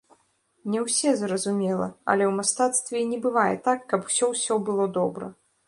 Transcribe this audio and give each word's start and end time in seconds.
Не 0.75 0.79
ўсе, 0.85 1.11
зразумела, 1.23 1.87
але 2.11 2.23
ў 2.29 2.33
мастацтве 2.39 2.95
і 3.03 3.07
не 3.13 3.21
бывае 3.29 3.55
так, 3.71 3.87
каб 3.95 3.99
усё-ўсё 4.11 4.61
было 4.71 4.93
добра. 5.01 5.33